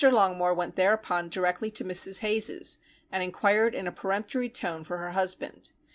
[0.03, 2.21] Longmore went thereupon directly to Mrs.
[2.21, 2.79] Hayes's,
[3.11, 5.73] and enquired in a peremptory tone for her husband.